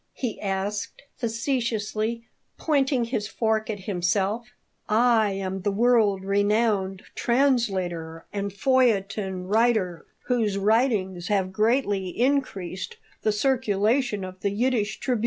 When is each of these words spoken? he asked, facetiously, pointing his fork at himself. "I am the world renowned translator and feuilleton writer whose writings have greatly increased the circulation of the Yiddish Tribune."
he 0.15 0.41
asked, 0.41 1.03
facetiously, 1.15 2.23
pointing 2.57 3.03
his 3.03 3.27
fork 3.27 3.69
at 3.69 3.81
himself. 3.81 4.47
"I 4.89 5.33
am 5.33 5.61
the 5.61 5.69
world 5.69 6.23
renowned 6.23 7.03
translator 7.13 8.25
and 8.33 8.51
feuilleton 8.51 9.45
writer 9.45 10.07
whose 10.25 10.57
writings 10.57 11.27
have 11.27 11.53
greatly 11.53 12.07
increased 12.19 12.97
the 13.21 13.31
circulation 13.31 14.23
of 14.23 14.39
the 14.39 14.49
Yiddish 14.49 14.99
Tribune." 14.99 15.19